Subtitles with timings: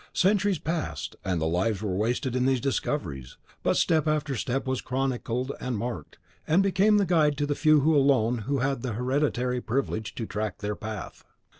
[0.13, 5.51] Centuries passed, and lives were wasted in these discoveries; but step after step was chronicled
[5.59, 10.15] and marked, and became the guide to the few who alone had the hereditary privilege
[10.15, 11.23] to track their path.